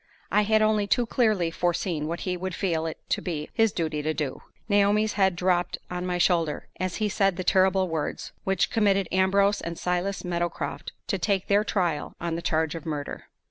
I 0.31 0.41
had 0.41 0.63
only 0.63 0.87
too 0.87 1.05
clearly 1.05 1.51
foreseen 1.51 2.07
what 2.07 2.21
he 2.21 2.35
would 2.35 2.55
feel 2.55 2.87
it 2.87 2.97
to 3.09 3.21
be 3.21 3.51
his 3.53 3.71
duty 3.71 4.01
to 4.01 4.15
do. 4.15 4.41
Naomi's 4.67 5.13
head 5.13 5.35
dropped 5.35 5.77
on 5.91 6.07
my 6.07 6.17
shoulder 6.17 6.69
as 6.79 6.95
he 6.95 7.07
said 7.07 7.35
the 7.35 7.43
terrible 7.43 7.87
words 7.87 8.31
which 8.43 8.71
committed 8.71 9.07
Ambrose 9.11 9.61
and 9.61 9.77
Silas 9.77 10.23
Meadowcroft 10.25 10.91
to 11.05 11.19
take 11.19 11.45
their 11.45 11.63
trial 11.63 12.15
on 12.19 12.33
the 12.35 12.41
charge 12.41 12.73
of 12.73 12.83
murder. 12.83 13.25